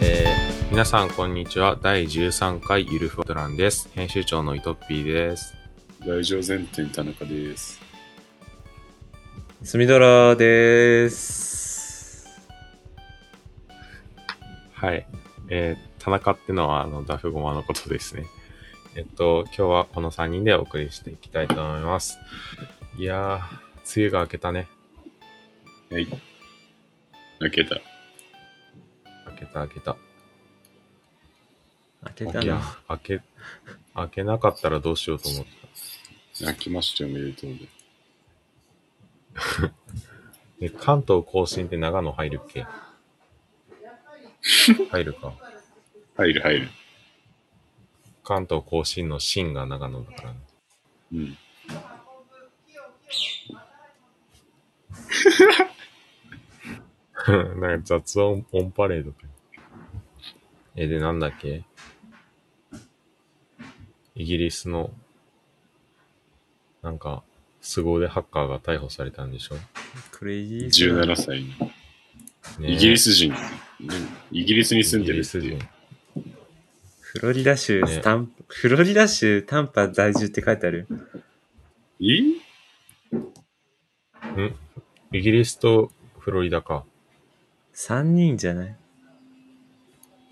[0.00, 1.78] えー皆さんこんにちは。
[1.80, 3.88] 第13回ゆるふわトランです。
[3.94, 5.54] 編集長のイトッピーです。
[6.04, 7.80] 大乗前提田中です。
[9.62, 12.28] すみどらです。
[14.74, 15.06] はい。
[15.48, 18.26] えー田中ってのはあのダフゴマのことですね。
[18.94, 22.18] えっと、今日はこの3人でお送りしていきたいと思います。
[22.96, 24.68] いやー、梅雨が明けたね。
[25.90, 26.06] はい。
[27.40, 27.80] 開けた。
[29.40, 29.96] 明けた明けた。
[32.04, 33.20] 開けたいやな。、明け、
[33.94, 35.44] 明けなかったらどうしようと思っ
[36.38, 36.44] た。
[36.46, 37.68] 開きましておめでとうで。
[40.66, 42.66] え、関東甲信って長野入るっけ？
[44.90, 45.32] 入るか。
[46.16, 46.68] 入る入る。
[48.24, 50.38] 関東甲信の信が長野だからね。
[51.12, 51.38] うん。
[57.60, 59.28] なんか雑音オンパレードかよ
[60.76, 61.64] え、で、なんだっけ？
[64.14, 64.92] イギリスの、
[66.82, 67.22] なんか、
[67.60, 69.56] 凄腕ハッカーが逮捕されたんでしょ、
[70.12, 71.48] クレイジーさ17歳の。
[72.60, 73.32] ねイギリス人。
[73.32, 73.36] で
[74.30, 75.58] イギリスに住んでるっていう。。
[77.00, 80.86] フロリダ州、ねタンフロリダ州タンパ在住って書いてある。
[81.98, 82.04] え
[85.12, 86.84] イギリスとフロリダか。
[87.76, 88.76] 3人じゃない？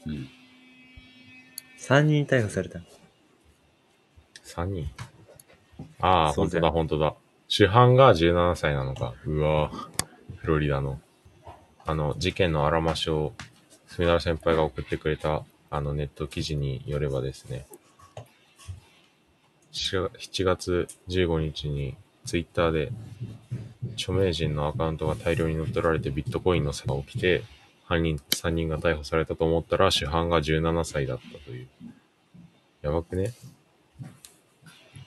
[0.06, 0.28] うん。
[1.78, 2.80] ?3 人逮捕された。
[4.44, 4.90] 3人？
[6.00, 7.14] ああ、そうだよ本当だ、本当だ。
[7.48, 9.12] 主犯が17歳なのか。
[9.26, 9.88] うわぁ
[10.36, 10.98] フロリダの。
[11.84, 13.34] あの、事件のあらましを、
[13.88, 17.66] 墨田先輩が送ってくれた、あの、ネット記事によればですね、
[19.72, 22.90] 7 7月15日に、ツイッターで、
[23.94, 27.42] 著名人のアカウントが大量に乗っ取られてビットコインの差が起きて、
[27.84, 31.68] 犯人3人が逮捕されたと思ったら、主犯が17歳だったという。
[32.82, 33.32] やばくね？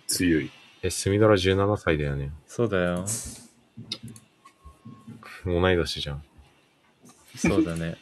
[0.08, 0.52] 強い。
[0.82, 2.32] え、スミドラ17歳だよね。
[2.48, 3.06] そうだよ。
[5.46, 6.24] 同い年じゃん。
[7.36, 7.98] そうだね。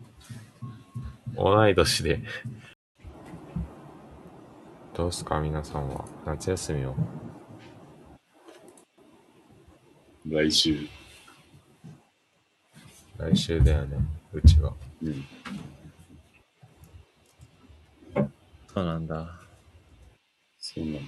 [1.36, 2.20] 同い年で。
[4.94, 6.04] どうすか皆さんは。
[6.24, 6.94] 夏休みを。
[10.26, 10.88] 来週。
[13.18, 13.98] 来週だよね。
[14.32, 14.72] うちは。
[15.02, 15.24] うん。
[18.72, 19.38] そうなんだ。
[20.58, 21.00] そうなんだ。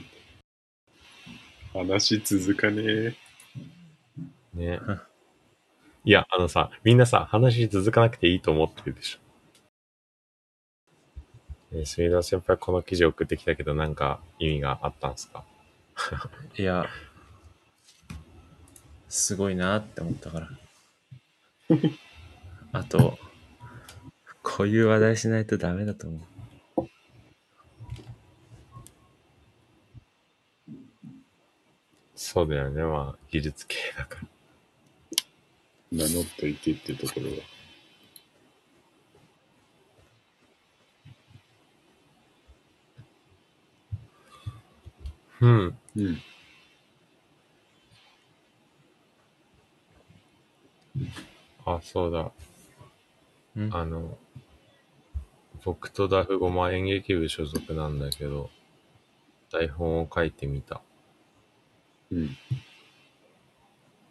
[1.72, 3.14] 話続かねえ。
[4.54, 4.80] ね。
[6.04, 9.18] いや、あのさ、みんなさ、話続かなくていいと思ってるでしょ。
[11.72, 15.44] えー、スミドラ先輩この記事送ってきたけど、なんか意味があったんすか？
[16.56, 16.86] いや、
[19.08, 20.50] すごいなって思ったから。
[22.72, 23.18] あと、
[24.42, 26.20] こういう話題しないとダメだと思う。
[32.14, 32.82] そうだよね。
[32.82, 34.28] まあ、技術系だから。
[35.92, 37.36] 名乗っといてっていうところは。
[45.40, 45.78] うん。
[45.96, 46.22] うん。
[51.64, 52.32] あ、そうだ。
[53.56, 54.18] うんあの、
[55.64, 58.50] 僕とダフゴマ演劇部所属なんだけど、
[59.50, 60.82] 台本を書いてみた。
[62.10, 62.36] うん。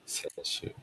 [0.06, 0.76] 先週。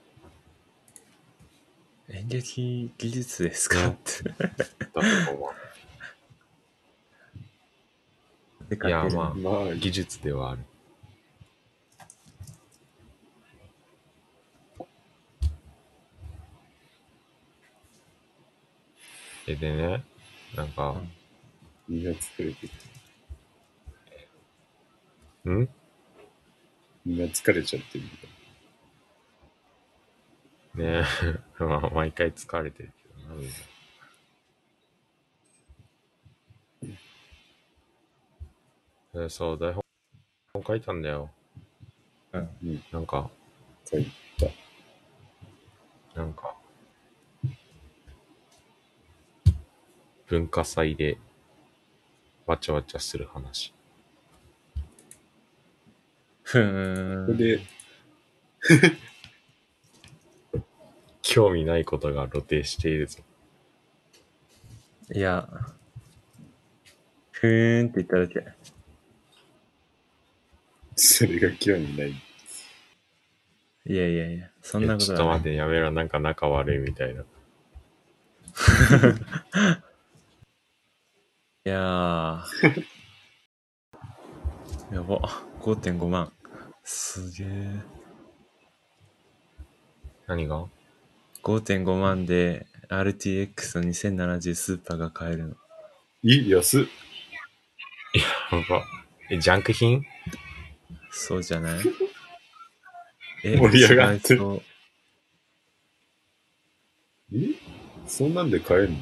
[2.09, 3.89] 演劇技術ですか？
[3.89, 4.31] って。
[4.95, 5.53] ダフゴマ。
[8.89, 10.65] いや、まあ、まあ、技術ではある。
[19.53, 20.05] え、でね、
[20.57, 21.01] なんか、
[21.89, 22.69] みんな疲れて
[25.45, 25.53] る。
[25.53, 25.69] ん？
[27.05, 28.05] みんな疲れちゃってる
[30.77, 31.05] みねえ、
[31.65, 33.53] まあ、毎回疲れてるけどな、みんな。
[39.25, 39.83] えそう、台本
[40.67, 41.31] 書いたんだよ。
[42.33, 42.57] うん。
[42.63, 42.83] うん。
[42.91, 43.31] なんか、
[43.85, 44.47] 書いた。
[46.19, 46.57] なんか、
[50.33, 51.19] 文化祭で、
[52.47, 53.75] わちゃわちゃする話。
[56.43, 57.27] ふーん。
[57.27, 57.61] ここで、
[61.21, 63.23] 興味ないことが露呈しているぞ。
[65.13, 65.47] いや、
[67.33, 68.43] ふーんって言っただけ。
[70.97, 72.15] それが興味ない。
[73.85, 75.27] いやいやいや、そんなえちょっと。
[75.27, 77.27] 待って、やめろ、なんか仲悪いみたいな。
[81.65, 82.85] いやー。
[84.95, 85.19] やば。
[85.61, 86.33] 5.5万。
[86.83, 87.81] すげえ。
[90.27, 90.67] 何が
[91.45, 95.57] ？5.5万で RTX の2070スーパーが買えるの。
[96.23, 96.85] い安っ。
[98.53, 98.85] やば。
[99.31, 100.05] え、ジャンク品？
[101.11, 101.81] そうじゃない？
[103.45, 104.61] え、盛り上がってる
[107.33, 107.55] え？
[108.07, 108.97] そんなんで買えるの？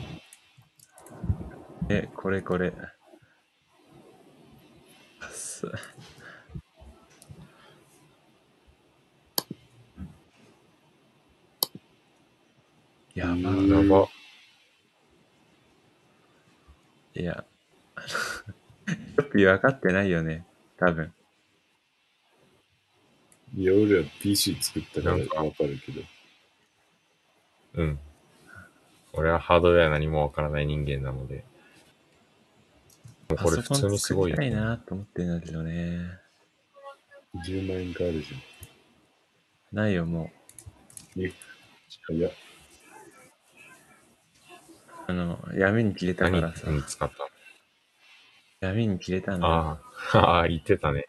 [1.92, 2.72] え、これこれ。
[5.32, 5.66] す
[13.12, 13.32] やば。
[13.32, 14.08] うんやば。
[17.16, 17.44] いや。
[19.18, 20.46] よく分かってないよね。
[20.76, 21.12] 多分。
[23.56, 26.02] いや、俺ら PC 作ったからなんかわかるけど。
[27.74, 27.98] うん。
[29.12, 31.49] 俺はハードウェア何もわからない人間なので。
[33.36, 36.00] これ普通にすごいよパソコン作りたいなと思ってんだけどね。
[37.46, 38.34] 10万円かあるじ
[39.72, 41.22] ないよ、もゃん。
[41.22, 41.32] え、
[42.06, 42.30] 早っ。
[42.30, 42.34] う。
[45.06, 46.70] あの、闇に切れたか何らさ。
[46.70, 49.52] に使った闇に切れたんだよ。
[49.52, 49.80] あ
[50.42, 51.06] あ、言ってたね。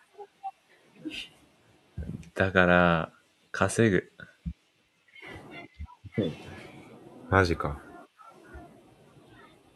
[2.36, 3.12] だから、
[3.52, 4.12] 稼ぐ。
[7.30, 7.82] マジか。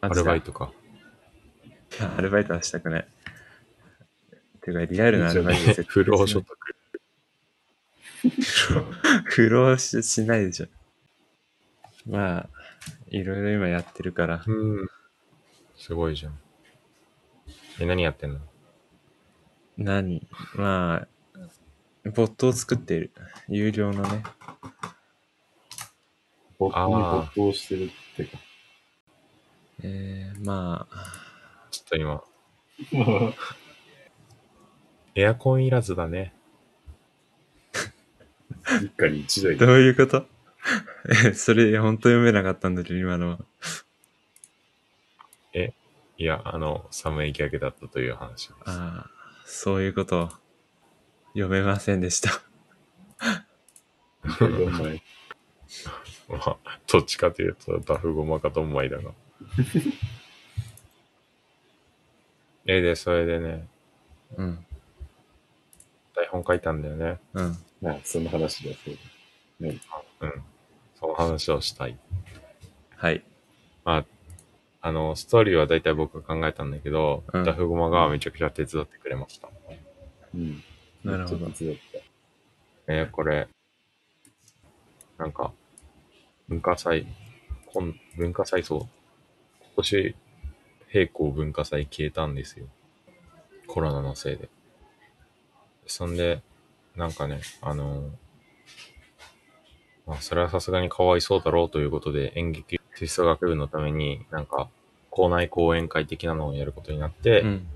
[0.00, 0.72] アルバイトか。
[1.98, 3.08] い やアルバイトはしたくない。
[4.60, 6.48] てか、リアルなアルバイト絶対不労所し得。
[6.48, 6.54] な
[8.32, 10.66] い不労ししないでしょ。
[12.08, 12.48] まあ、
[13.08, 14.44] いろいろ今やってるから。
[14.46, 14.52] う
[14.82, 14.88] ん。
[15.76, 16.38] すごいじゃん。
[17.80, 18.40] え、何やってんの？
[19.76, 20.26] 何？
[20.54, 21.06] ま
[22.04, 23.12] あ、ボットを作っている。
[23.48, 24.22] 有料のね。
[26.58, 28.38] ボットに没頭してるってか。
[29.82, 31.25] えー、まあ、
[31.76, 32.22] ちょっと今、
[35.14, 36.34] エアコンいらずだね。
[38.82, 40.26] 一家に一台どういうこと？
[41.26, 43.38] え、 それ本当読めなかったんだけど、今のは。
[46.18, 48.56] いや、あの、寒いギャグだったという話です。
[48.64, 49.10] ああ、
[49.44, 50.30] そういうこと。
[51.34, 52.30] 読めませんでした。
[54.40, 55.02] どんまい。
[56.28, 59.12] まあ、どっちかというと、ダフゴマかドンマイだが。
[62.66, 63.68] え、で、それでね、
[64.36, 64.66] うん、
[66.14, 67.18] 台本書いたんだよね。
[67.34, 67.56] うん。
[67.88, 68.94] あ、その話だ、そう
[69.60, 69.68] だ。
[69.68, 69.80] ね、
[70.20, 70.42] うん。
[70.98, 71.98] その話をしたい。
[72.96, 73.22] はい。
[73.84, 74.06] まあ、
[74.80, 79.48] あの、ストーリーは大体僕が考えたんだけど、うんダフゴマがめちゃくちゃ手伝ってくれました。
[80.34, 80.62] うん。
[81.04, 81.78] なるほどめっちゃ手伝っ
[82.86, 82.92] た。
[82.92, 83.48] えーこれ、
[85.18, 85.52] なんか、
[86.48, 87.06] 文化祭、
[87.72, 88.80] 今文化祭そう。
[88.80, 88.88] 今
[89.76, 90.14] 年、
[90.92, 92.66] 並行文化祭消えたんですよ。
[93.66, 94.48] コロナのせいで。
[95.86, 96.42] そんで、
[96.96, 98.10] なんかね、あのー
[100.06, 104.68] まあ、それはさすがにかわいそうだろうということで、演劇吹奏楽部のために、なんか、
[105.10, 107.66] 校内講演会的なのをやることになって、うん。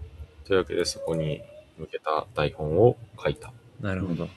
[0.45, 1.43] というわけでそこに
[1.77, 3.53] 向けた台本を書いた。
[3.81, 4.29] なるほど。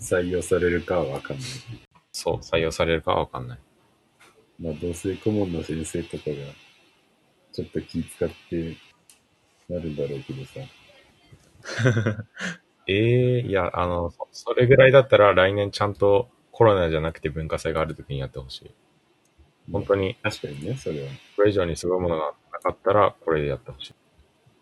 [0.00, 1.46] 採用されるかはわかんない。
[2.10, 3.58] そう、採用されるかはわかんない。
[4.58, 6.36] まあ、どうせ顧問の先生とかが、
[7.60, 8.76] ちょっと気使って
[9.68, 10.60] なるんだろうけどさ。
[12.86, 18.70] ええいや、あの、そそれぐらいだったら来年ちゃんとコロナじゃなくて文化祭がある時にやってほしい。
[19.70, 21.10] 本当に、確かにね、それは。
[21.36, 23.94] これ以上にすごいものがなかったら、これでやってほしい。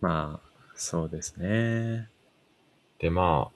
[0.01, 2.09] まあ、そうですね。
[2.99, 3.53] で、ま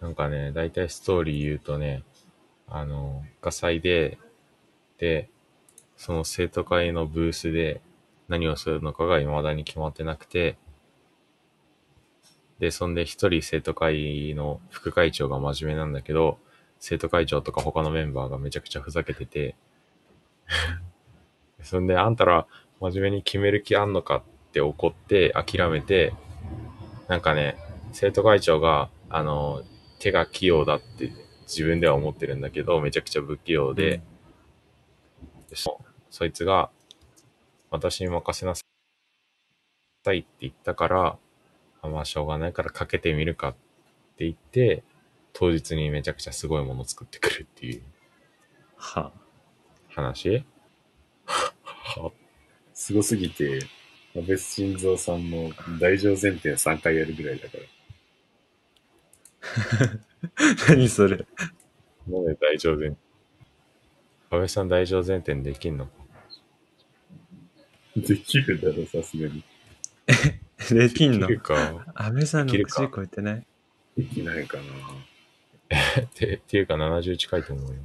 [0.00, 2.04] あ、なんかね、だいたいストーリー言うとね、
[2.68, 4.18] あの、文化祭で、
[4.98, 5.28] で、
[5.96, 7.80] その生徒会のブースで
[8.32, 10.56] 何をするのかが未だに決まってなくて、
[12.58, 16.38] で、そんで一人生徒会の副会長が真面目なんだけど、
[16.78, 19.54] 生徒会長とか他のメンバーがめちゃくちゃふざけてて、
[21.62, 22.46] そんで、あんたら
[22.80, 24.22] 真面目に決める気あんのかっ
[24.52, 26.14] て怒って諦めて、
[27.08, 27.58] なんかね、
[27.92, 29.62] 生徒会長が、あの、
[29.98, 31.12] 手が器用だって
[31.42, 34.00] 自分では思ってるんだけど、めちゃくちゃ不器用で、
[35.52, 36.70] そそいつが、
[37.72, 38.62] 私に任せなさ
[40.12, 41.18] いって言ったから、
[41.80, 43.52] あまあしょうがないからかけてみるかっ
[44.16, 44.84] て言って、
[45.32, 47.82] 当日にめちゃくちゃすごいものを作ってくるっていう。
[48.76, 49.10] は
[49.88, 50.44] 話？
[51.24, 52.12] は
[52.74, 53.60] すごすぎて、
[54.14, 55.50] 安倍晋三さんの
[55.80, 57.64] 大乗前転3回やるぐらいだから。
[60.68, 61.16] 何それ？
[62.06, 62.96] なんで大乗前安
[64.30, 65.88] 倍さん大乗前転できんの？
[67.96, 69.44] できるだろ、さすがに。
[70.70, 71.26] できんの？
[71.26, 71.84] できるか。
[71.94, 73.46] 安倍さんできるか60超えてない？
[73.96, 74.62] できないかな。
[76.02, 77.76] って、っていうか70近いと思うよ。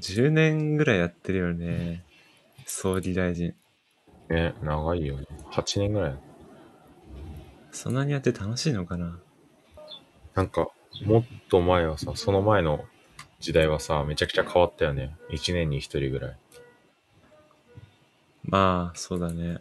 [0.00, 2.04] 10年ぐらいやってるよね。
[2.66, 3.54] 総理大臣。
[4.28, 5.26] ね、長いよね。
[5.52, 6.18] 8年ぐらい。
[7.70, 9.18] そんなにやって楽しいのかな？
[10.34, 10.68] なんか、
[11.04, 12.84] もっと前はさ、その前の
[13.40, 15.16] 時代はさ、めちゃくちゃ変わったよね。
[15.30, 16.36] 1年に1人ぐらい。
[18.46, 19.58] まあ、そうだね。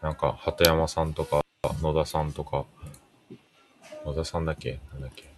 [0.00, 1.44] なんか、鳩山さんとか、
[1.82, 2.64] 野田さんとか、
[4.04, 4.80] 野田さんだっけ？
[4.92, 5.28] なんだっけ？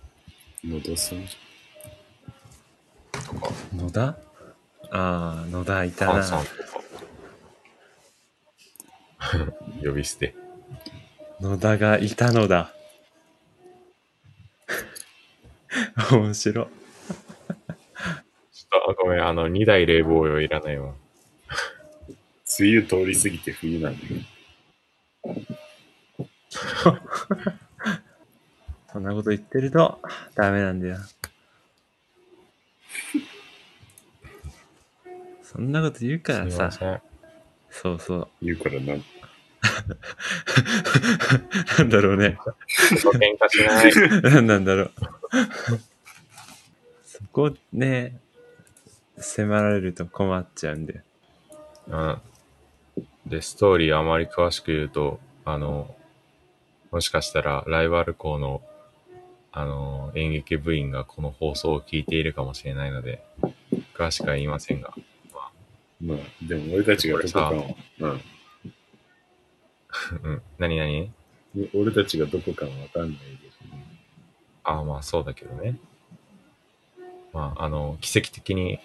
[0.64, 1.24] 野田さん
[3.12, 4.16] とか、野田？
[4.90, 6.22] ああ、野田いたな。
[6.22, 6.50] 菅さんと
[9.32, 9.52] か。
[9.82, 10.34] 呼び捨て。
[11.40, 12.74] 野田がいたのだ。
[16.12, 16.66] 面白い。
[18.72, 20.94] ちょっと、あごめん、あの、2台冷房用いらないわ。
[22.58, 24.20] 梅雨通り過ぎて冬なんだけど。
[28.92, 29.98] そんなこと言ってると
[30.34, 30.98] ダメなんだよ。
[35.42, 36.50] そんなこと言うからさ。
[36.50, 37.02] すいません。
[37.70, 38.28] そうそう。
[38.42, 38.96] 言うからなん、
[41.78, 42.38] なんだろうね。
[42.90, 43.92] 喧嘩しない。
[44.22, 44.92] 何 なんだろう。
[47.04, 48.20] そこね、
[49.22, 51.02] 迫られると困っちゃうんで。
[51.88, 52.18] うん。
[53.26, 55.94] で、ストーリーあまり詳しく言うと、あの、
[56.90, 58.62] もしかしたらライバル校の、
[59.52, 63.22] あの、演劇部員がこの放送を聞いているかもしれないので、
[63.94, 64.92] 詳しくは言いませんが、
[66.00, 68.10] まあ、でも俺たちがどこかを、うん。
[68.10, 68.20] うん。
[70.58, 71.12] 何何
[71.74, 73.12] 俺たちがどこかはわかんない
[73.42, 73.84] ですね。
[74.64, 75.78] ああ、まあそうだけどね。
[77.32, 78.78] まあ、あの、奇跡的に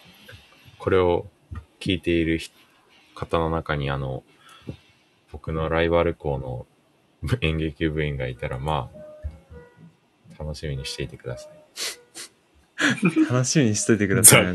[0.79, 1.27] これを
[1.79, 2.53] 聞いている人
[3.17, 4.23] 方の中に、あの、
[5.31, 6.67] 僕のライバル校の
[7.41, 11.53] 演劇部員がいたら、まあ、楽しみにしていてください。
[13.31, 14.45] 楽しみにしといてください。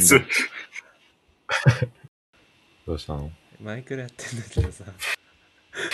[2.87, 3.33] どうしたの？
[3.61, 4.85] マイクラやってんだけどさ、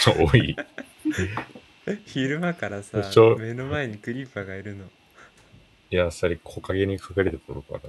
[0.07, 0.55] 多い。
[2.05, 3.03] 昼間からさ
[3.39, 4.85] 目の前にクリーパーがいるの。
[5.91, 7.89] いや、それ木陰に隠れてるところか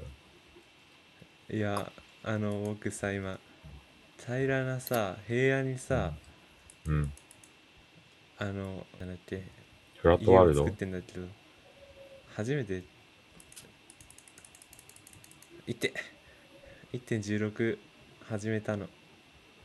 [1.49, 1.55] ら。
[1.55, 1.91] いや、
[2.23, 3.39] あの、僕さ、今、
[4.17, 6.13] 平らなさ、平野にさ、
[6.85, 7.13] うん。
[8.37, 9.43] あの、なんだっけ、
[9.97, 10.63] フラットワールド？
[10.65, 11.25] 作ってんだけど、
[12.35, 12.83] 初めて、
[15.67, 15.93] いって、
[16.93, 17.77] 1.16
[18.25, 18.87] 始めたの。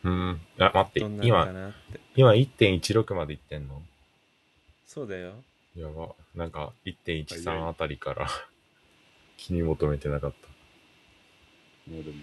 [0.05, 0.41] うん。
[0.59, 2.01] あ、待ってどん、なのか今、なって。
[2.15, 3.83] 今1.16までいってんの？
[4.87, 5.33] そうだよ。
[5.77, 6.15] やば。
[6.37, 8.29] なんか早1.13いあたりから
[9.37, 10.49] 気に求めてなかった。
[11.91, 12.17] まあでも、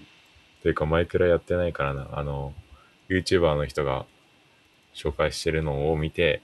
[0.63, 2.07] というか、マイクラやってないからな。
[2.13, 2.53] あの、
[3.09, 4.05] YouTuber の人が
[4.93, 6.41] 紹介してるのを見て、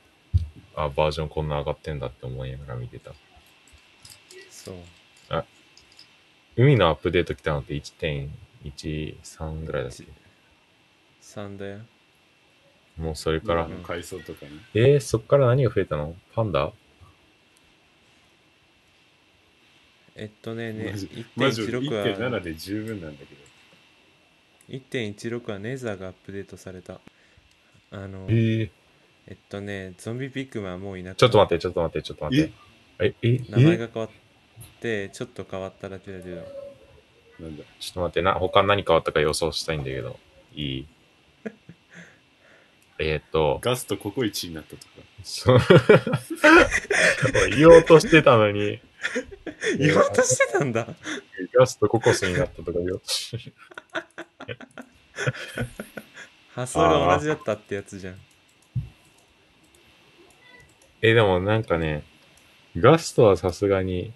[0.76, 3.12] あ、バージョンこんな上がってんだって思いながら見てた。
[4.50, 4.76] そう。
[6.58, 10.04] 海のアップデート来たのって1.13ぐらいだっけ
[11.22, 11.80] ？3だよ。
[12.98, 14.52] もうそれから、あの階層とかね。
[14.74, 16.16] えー、そっから何が増えたの？
[16.34, 16.72] パンダ？
[20.16, 23.47] えっとね、ねマジマジ1.16 1.7は、で十分なんだけど。
[24.70, 27.00] 1.16はネザーがアップデートされた。
[27.92, 28.70] あのえ、ー、
[29.28, 32.52] えっとね、ゾンビピックマンはもういなくちょっと待って、ちょっと待って、ちょっと待って。
[33.00, 34.12] え、え、名前えが変わっ
[34.82, 36.36] て、ちょっと変わっただけだけど。
[37.40, 37.64] なんだ？
[37.80, 40.20] ちょっと待って、な、他何変わったか予想したいんだけど。
[40.54, 40.88] いい？
[43.00, 44.84] えーっと、ガストココイチになったとか。
[45.24, 45.60] そう
[47.56, 48.80] 言おうとしてたのに、
[49.78, 50.88] 言おうとしてたんだ。
[51.54, 53.54] ガスとココスになったとか言おうとして。
[56.56, 58.20] 発想が同じだったってやつじゃん。
[61.02, 62.04] え、でもなんかね、
[62.76, 64.14] ガストはさすがに、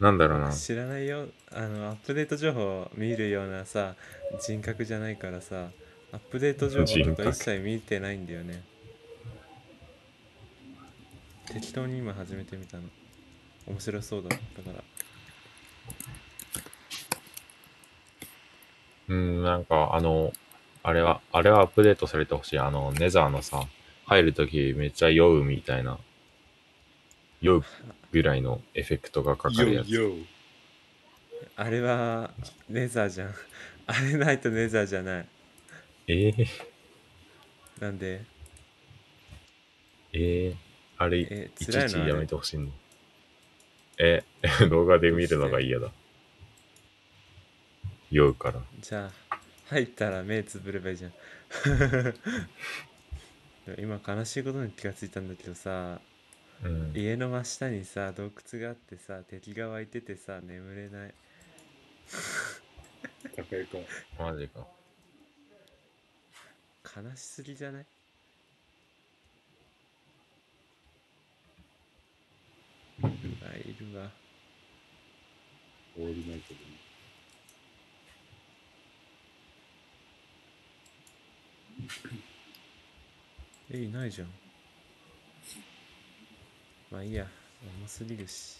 [0.00, 0.52] なんだろうな。
[0.52, 1.28] 知らないよ。
[1.50, 3.94] あの、アップデート情報を見るようなさ、
[4.40, 5.70] 人格じゃないからさ、
[6.12, 8.62] アップデート情報とか一切見てないんだよね。
[11.46, 12.84] 適当に今始めてみたの。
[13.66, 14.84] 面白そうだったから。
[19.08, 20.32] うん、なんかあの、
[20.82, 22.58] あれは、あれはアップデートされてほしい。
[22.58, 23.66] あの、ネザーのさ、
[24.06, 25.98] 入るときめっちゃ酔うみたいな、
[27.40, 27.64] 酔う
[28.12, 29.90] ぐらいのエフェクトがかかるやつ。
[29.90, 30.12] ヨ
[31.56, 32.30] あれは
[32.68, 33.34] ネザーじゃん。
[33.86, 35.26] あれないとネザーじゃない。
[36.08, 36.46] えー、
[37.80, 38.22] なんで、
[40.12, 40.56] えー、
[40.96, 42.70] あれ、えいち辛いのあれいちやめてほしいの。
[43.98, 44.24] え、
[44.70, 45.92] 動画で見るのが嫌だ。
[48.10, 48.60] 酔うから。
[48.80, 51.12] じゃあ、入ったら目つぶればいいじゃん
[53.78, 56.00] 今悲しいことに気がついたんだけどさ
[56.64, 56.92] うん。
[56.96, 61.14] 家の真下にさ洞窟があってさ敵が湧いててさ眠れない
[63.36, 63.78] 高いか。
[64.18, 64.66] マジか。
[67.02, 67.86] 悲しすぎじゃない？
[73.02, 74.10] うわいるわ
[75.96, 76.88] オールナイトでね。
[83.70, 84.28] えいないじゃん。
[86.90, 87.26] まあいいや。
[87.80, 88.58] 重すぎるし。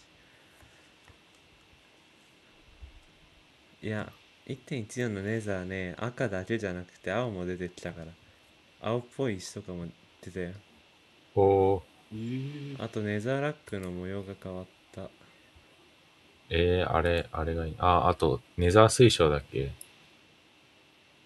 [3.80, 4.12] いや
[4.46, 8.06] 1.14のレーザーね赤だけじゃなくて青も出てきたから。
[8.80, 9.86] 青っぽい石とかも
[10.22, 10.52] 出たよ。
[11.34, 11.82] おー。
[12.12, 15.10] えー、あとネザーラックの模様が変わった。
[16.50, 17.74] えー、あれ、あれがいい。
[17.78, 19.70] あ、あと、ネザー水晶だっけ？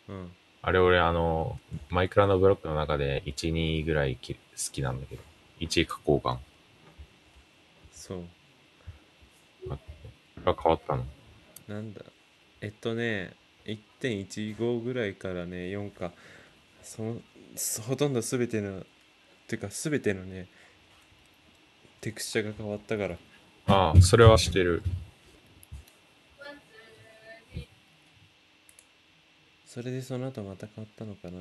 [0.08, 0.32] うん
[0.62, 1.58] あれ俺、あの、
[1.90, 4.40] マイクラのブロックの中で1、2ぐらいき好
[4.72, 5.22] きなんだけど。
[5.60, 6.40] 1位加工感。
[7.92, 8.24] そう
[10.44, 11.04] が変わったの？
[11.68, 12.00] なんだ？
[12.60, 13.32] えっとね
[13.64, 16.10] 1.15ぐらいからね4か
[16.82, 17.16] その
[17.54, 18.84] そほとんど全ての
[19.46, 20.48] てか全てのね
[22.00, 23.16] テクスチャが変わったから
[23.68, 24.82] ああ、それはしてる。
[29.72, 31.38] それでその後また変わったのかな？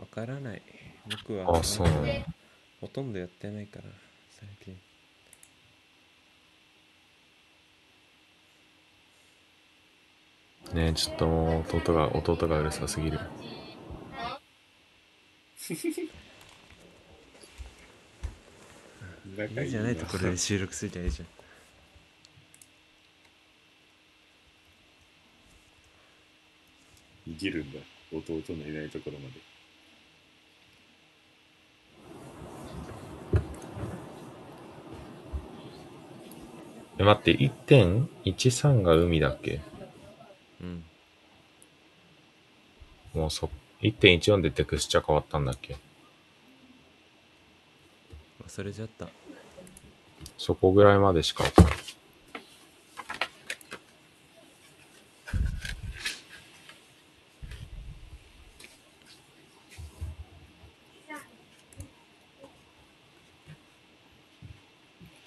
[0.00, 0.62] わからない。
[1.10, 1.86] 僕はあそう。
[1.86, 2.10] なんだ
[2.80, 3.84] ほとんどやってないから
[4.30, 4.74] 最近。
[10.74, 13.20] ねえ、ちょっともう弟が、弟がうるさすぎる。
[19.36, 21.41] 仲いいじゃないところで収録するきゃいいじゃん
[27.26, 27.78] 生きるんだ。
[28.12, 29.34] 弟のいないところまで。
[36.98, 39.60] え、待って、1.13が海だっけ？
[40.60, 40.84] うん
[43.14, 45.76] もうそ、1.14でテクスチャ変わったんだっけ？
[48.46, 49.08] 忘れちゃった
[50.36, 51.44] そこぐらいまでしか。
[51.44, 51.50] ちょ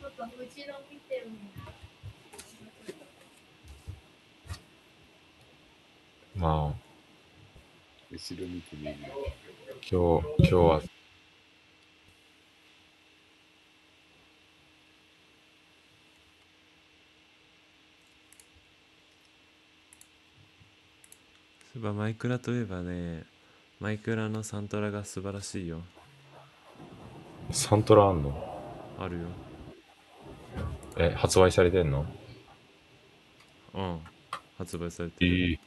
[0.08, 0.44] っと後ろ
[0.92, 1.62] 見てるんだ。
[6.36, 6.74] まあ、
[8.12, 8.96] 後ろ見てみる。
[9.90, 10.82] 今日、今日は、
[21.76, 23.26] そういえばマイクラといえばね
[23.82, 25.82] マイクラのサントラが素晴らしいよ
[27.52, 28.34] サントラあんの？
[28.98, 29.26] あるよ
[30.98, 32.06] え、発売されてんの？
[33.74, 34.00] うん
[34.58, 35.60] 発売されてる、え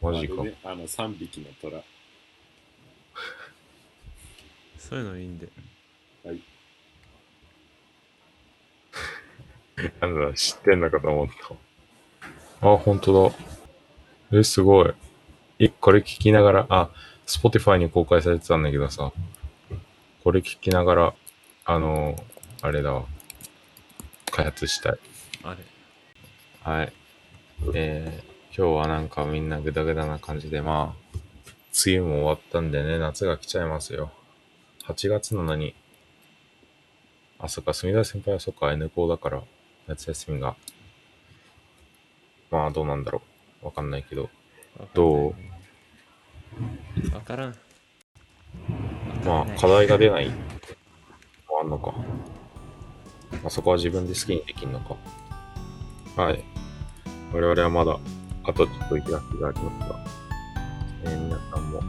[0.00, 0.36] マジかあ。
[0.36, 1.82] のね、あの3匹の虎。
[4.78, 5.48] そういうのいいんで
[6.24, 6.40] はい。
[10.00, 11.28] なんだ、知ってんのかと思っ
[12.60, 12.68] た。
[12.70, 13.53] あ、ほんとだ。
[14.32, 14.94] え、すごい。
[15.58, 16.90] え、これ聞きながら、あ、
[17.26, 19.12] Spotify に公開されてたんだけどさ、
[20.22, 21.14] これ聞きながら、
[21.64, 22.16] あの、
[22.62, 23.04] あれだわ。
[24.30, 24.98] 開発したい。
[25.44, 25.58] あれ
[26.62, 26.92] はい。
[27.74, 31.18] えー、今日はなんかみんなグダグダな感じで、まあ、
[31.86, 34.12] 梅雨も終わったんでね、夏が来ちゃいますよ。
[34.86, 35.74] 8月なのに、
[37.38, 39.42] あ、そっか、墨田先輩はそっか、N 校だから、
[39.86, 40.56] 夏休みが、
[42.50, 43.33] まあ、どうなんだろう。
[43.64, 44.30] わかんないけど。
[44.92, 45.34] どう？
[47.14, 47.54] わからん
[49.24, 50.34] まあ、課題が出ない、も
[51.60, 51.92] あんのか。
[53.32, 54.96] まあ、そこは自分で好きにできんのか。
[56.22, 56.44] はい。
[57.32, 57.98] 我々はまだ、
[58.44, 60.04] あとちょっと行き出しがありますが、
[61.04, 61.80] えー皆さんも、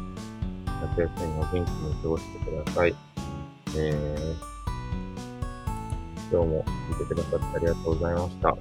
[0.95, 1.65] 夏休みを元気に
[2.01, 2.95] 過ごしてください。
[3.77, 4.35] えー、
[6.31, 8.57] 今日も見てくださってありがとうございました。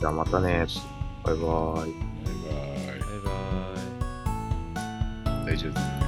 [0.00, 0.66] じゃあまたね。
[1.22, 2.03] バイバーイ。
[5.56, 6.03] バイ